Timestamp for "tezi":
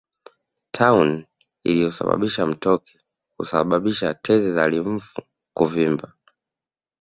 4.13-4.51